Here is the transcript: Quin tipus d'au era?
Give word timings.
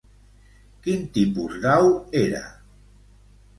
Quin 0.87 1.03
tipus 1.19 1.61
d'au 1.67 1.87
era? 2.25 2.43